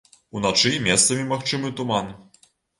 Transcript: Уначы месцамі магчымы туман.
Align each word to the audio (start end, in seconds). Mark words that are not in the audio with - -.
Уначы 0.39 0.71
месцамі 0.87 1.27
магчымы 1.35 1.73
туман. 1.83 2.13